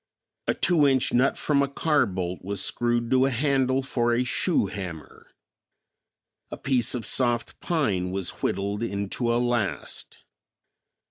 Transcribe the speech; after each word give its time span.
A 0.47 0.55
two 0.55 0.87
inch 0.87 1.13
nut 1.13 1.37
from 1.37 1.61
a 1.61 1.67
car 1.67 2.07
bolt 2.07 2.43
was 2.43 2.59
screwed 2.65 3.11
to 3.11 3.27
a 3.27 3.29
handle 3.29 3.83
for 3.83 4.15
a 4.15 4.23
shoe 4.23 4.65
hammer. 4.65 5.29
A 6.49 6.57
piece 6.57 6.95
of 6.95 7.05
soft 7.05 7.59
pine 7.59 8.09
was 8.09 8.41
whittled 8.41 8.81
into 8.81 9.31
a 9.31 9.37
last. 9.37 10.17